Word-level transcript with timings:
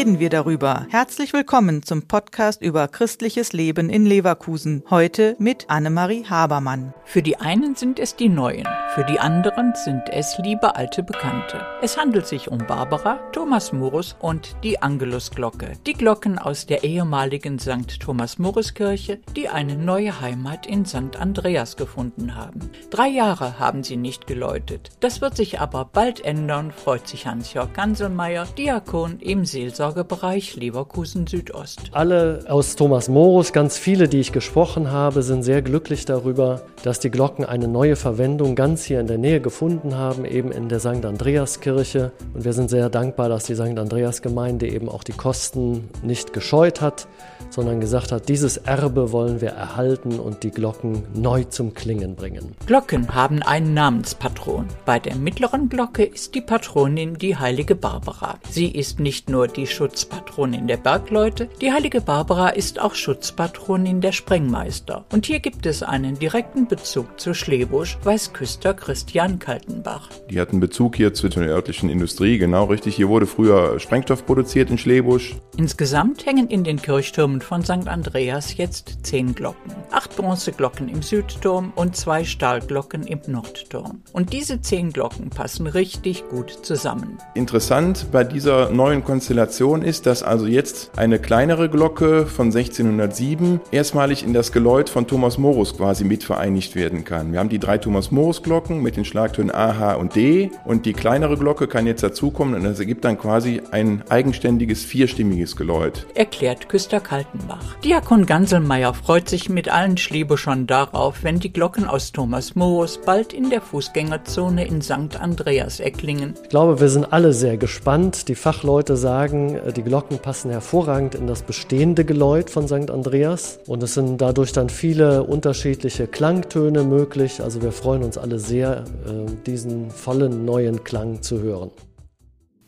wir 0.00 0.30
darüber. 0.30 0.86
Herzlich 0.88 1.34
willkommen 1.34 1.82
zum 1.82 2.08
Podcast 2.08 2.62
über 2.62 2.88
christliches 2.88 3.52
Leben 3.52 3.90
in 3.90 4.06
Leverkusen. 4.06 4.82
Heute 4.88 5.36
mit 5.38 5.68
Annemarie 5.68 6.24
Habermann. 6.24 6.94
Für 7.04 7.20
die 7.20 7.36
einen 7.36 7.74
sind 7.74 7.98
es 7.98 8.16
die 8.16 8.30
Neuen, 8.30 8.66
für 8.94 9.04
die 9.04 9.20
anderen 9.20 9.74
sind 9.74 10.04
es 10.10 10.38
liebe 10.38 10.74
alte 10.74 11.02
Bekannte. 11.02 11.66
Es 11.82 11.98
handelt 11.98 12.26
sich 12.26 12.50
um 12.50 12.58
Barbara, 12.58 13.18
Thomas 13.32 13.74
Morus 13.74 14.16
und 14.20 14.56
die 14.64 14.80
Angelusglocke. 14.80 15.72
Die 15.86 15.92
Glocken 15.92 16.38
aus 16.38 16.64
der 16.64 16.82
ehemaligen 16.82 17.58
St. 17.58 18.00
Thomas 18.00 18.38
Morus 18.38 18.72
Kirche, 18.72 19.20
die 19.36 19.50
eine 19.50 19.76
neue 19.76 20.22
Heimat 20.22 20.66
in 20.66 20.86
St. 20.86 21.16
Andreas 21.18 21.76
gefunden 21.76 22.36
haben. 22.36 22.70
Drei 22.88 23.08
Jahre 23.08 23.58
haben 23.58 23.84
sie 23.84 23.98
nicht 23.98 24.26
geläutet. 24.26 24.92
Das 25.00 25.20
wird 25.20 25.36
sich 25.36 25.60
aber 25.60 25.84
bald 25.84 26.24
ändern, 26.24 26.72
freut 26.72 27.06
sich 27.06 27.26
Hans-Jörg 27.26 27.74
Ganselmeier, 27.74 28.46
Diakon 28.56 29.18
im 29.20 29.44
Seelsorgebereich 29.90 30.56
Leverkusen 30.56 31.26
Südost. 31.26 31.90
Alle 31.92 32.44
aus 32.48 32.76
Thomas 32.76 33.08
Morus, 33.08 33.52
ganz 33.52 33.76
viele, 33.76 34.08
die 34.08 34.20
ich 34.20 34.32
gesprochen 34.32 34.90
habe, 34.90 35.22
sind 35.22 35.42
sehr 35.42 35.62
glücklich 35.62 36.04
darüber, 36.04 36.62
dass 36.84 37.00
die 37.00 37.10
Glocken 37.10 37.44
eine 37.44 37.66
neue 37.66 37.96
Verwendung 37.96 38.54
ganz 38.54 38.84
hier 38.84 39.00
in 39.00 39.08
der 39.08 39.18
Nähe 39.18 39.40
gefunden 39.40 39.96
haben, 39.96 40.24
eben 40.24 40.52
in 40.52 40.68
der 40.68 40.78
St. 40.80 41.04
Andreas 41.04 41.60
Kirche. 41.60 42.12
Und 42.34 42.44
wir 42.44 42.52
sind 42.52 42.70
sehr 42.70 42.88
dankbar, 42.88 43.28
dass 43.28 43.44
die 43.44 43.54
St. 43.54 43.78
Andreas 43.78 44.22
Gemeinde 44.22 44.68
eben 44.68 44.88
auch 44.88 45.02
die 45.02 45.12
Kosten 45.12 45.88
nicht 46.02 46.32
gescheut 46.32 46.80
hat, 46.80 47.08
sondern 47.50 47.80
gesagt 47.80 48.12
hat, 48.12 48.28
dieses 48.28 48.58
Erbe 48.58 49.12
wollen 49.12 49.40
wir 49.40 49.50
erhalten 49.50 50.20
und 50.20 50.44
die 50.44 50.50
Glocken 50.50 51.02
neu 51.14 51.44
zum 51.44 51.74
Klingen 51.74 52.14
bringen. 52.14 52.54
Glocken 52.66 53.12
haben 53.12 53.42
einen 53.42 53.74
Namenspatron. 53.74 54.66
Bei 54.84 54.98
der 54.98 55.16
mittleren 55.16 55.68
Glocke 55.68 56.04
ist 56.04 56.34
die 56.34 56.40
Patronin 56.40 57.14
die 57.14 57.36
heilige 57.36 57.74
Barbara. 57.74 58.38
Sie 58.48 58.68
ist 58.68 59.00
nicht 59.00 59.28
nur 59.28 59.48
die 59.48 59.66
Schutzpatronin 59.80 60.66
der 60.66 60.76
Bergleute, 60.76 61.48
die 61.62 61.72
heilige 61.72 62.02
Barbara 62.02 62.50
ist 62.50 62.78
auch 62.78 62.94
Schutzpatronin 62.94 64.02
der 64.02 64.12
Sprengmeister. 64.12 65.06
Und 65.10 65.24
hier 65.24 65.40
gibt 65.40 65.64
es 65.64 65.82
einen 65.82 66.18
direkten 66.18 66.68
Bezug 66.68 67.18
zu 67.18 67.32
Schlebusch, 67.32 67.96
weiß 68.04 68.34
Küster 68.34 68.74
Christian 68.74 69.38
Kaltenbach. 69.38 70.10
Die 70.28 70.38
hatten 70.38 70.60
Bezug 70.60 70.96
hier 70.96 71.14
zu 71.14 71.30
der 71.30 71.44
örtlichen 71.44 71.88
Industrie, 71.88 72.36
genau 72.36 72.64
richtig. 72.64 72.94
Hier 72.94 73.08
wurde 73.08 73.24
früher 73.24 73.80
Sprengstoff 73.80 74.26
produziert 74.26 74.68
in 74.68 74.76
Schlebusch. 74.76 75.36
Insgesamt 75.56 76.26
hängen 76.26 76.48
in 76.48 76.62
den 76.62 76.82
Kirchtürmen 76.82 77.40
von 77.40 77.64
St. 77.64 77.88
Andreas 77.88 78.58
jetzt 78.58 79.06
zehn 79.06 79.34
Glocken. 79.34 79.72
Acht 79.92 80.14
Bronzeglocken 80.14 80.90
im 80.90 81.00
Südturm 81.00 81.72
und 81.74 81.96
zwei 81.96 82.24
Stahlglocken 82.24 83.06
im 83.06 83.20
Nordturm. 83.28 84.02
Und 84.12 84.34
diese 84.34 84.60
zehn 84.60 84.92
Glocken 84.92 85.30
passen 85.30 85.66
richtig 85.66 86.28
gut 86.28 86.50
zusammen. 86.50 87.16
Interessant 87.34 88.08
bei 88.12 88.24
dieser 88.24 88.68
neuen 88.68 89.02
Konstellation 89.04 89.69
ist, 89.76 90.06
dass 90.06 90.22
also 90.22 90.46
jetzt 90.46 90.90
eine 90.96 91.18
kleinere 91.18 91.68
Glocke 91.68 92.26
von 92.26 92.46
1607 92.46 93.60
erstmalig 93.70 94.24
in 94.24 94.34
das 94.34 94.52
Geläut 94.52 94.88
von 94.88 95.06
Thomas 95.06 95.38
Morus 95.38 95.76
quasi 95.76 96.04
mit 96.04 96.24
vereinigt 96.24 96.74
werden 96.74 97.04
kann. 97.04 97.32
Wir 97.32 97.38
haben 97.38 97.48
die 97.48 97.58
drei 97.58 97.78
Thomas 97.78 98.10
Morus 98.10 98.42
Glocken 98.42 98.82
mit 98.82 98.96
den 98.96 99.04
Schlagtönen 99.04 99.54
A, 99.54 99.78
H 99.78 99.94
und 99.94 100.16
D 100.16 100.50
und 100.64 100.84
die 100.84 100.92
kleinere 100.92 101.36
Glocke 101.36 101.68
kann 101.68 101.86
jetzt 101.86 102.02
dazukommen 102.02 102.54
und 102.54 102.64
das 102.64 102.80
ergibt 102.80 103.04
dann 103.04 103.18
quasi 103.18 103.62
ein 103.70 104.02
eigenständiges 104.08 104.84
vierstimmiges 104.84 105.54
Geläut. 105.56 106.06
Erklärt 106.14 106.68
Küster 106.68 107.00
Kaltenbach. 107.00 107.76
Diakon 107.84 108.26
Ganselmeier 108.26 108.92
freut 108.92 109.28
sich 109.28 109.48
mit 109.48 109.72
allen 109.72 109.96
Schlebuschern 109.96 110.66
darauf, 110.66 111.22
wenn 111.22 111.38
die 111.38 111.52
Glocken 111.52 111.86
aus 111.86 112.12
Thomas 112.12 112.54
Morus 112.56 112.98
bald 112.98 113.32
in 113.32 113.50
der 113.50 113.60
Fußgängerzone 113.60 114.66
in 114.66 114.82
St. 114.82 115.20
Andreas 115.20 115.80
erklingen. 115.80 116.34
Ich 116.42 116.48
glaube, 116.48 116.80
wir 116.80 116.88
sind 116.88 117.12
alle 117.12 117.32
sehr 117.32 117.56
gespannt. 117.56 118.28
Die 118.28 118.34
Fachleute 118.34 118.96
sagen, 118.96 119.59
die 119.74 119.82
Glocken 119.82 120.18
passen 120.18 120.50
hervorragend 120.50 121.14
in 121.14 121.26
das 121.26 121.42
bestehende 121.42 122.04
Geläut 122.04 122.50
von 122.50 122.66
St. 122.66 122.90
Andreas 122.90 123.58
und 123.66 123.82
es 123.82 123.94
sind 123.94 124.20
dadurch 124.20 124.52
dann 124.52 124.68
viele 124.68 125.24
unterschiedliche 125.24 126.06
Klangtöne 126.06 126.84
möglich. 126.84 127.42
Also 127.42 127.62
wir 127.62 127.72
freuen 127.72 128.02
uns 128.02 128.18
alle 128.18 128.38
sehr, 128.38 128.84
äh, 129.06 129.30
diesen 129.46 129.90
vollen 129.90 130.44
neuen 130.44 130.84
Klang 130.84 131.22
zu 131.22 131.40
hören. 131.40 131.70